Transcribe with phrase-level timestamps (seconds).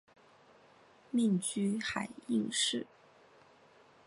[1.11, 2.87] 命居海印寺。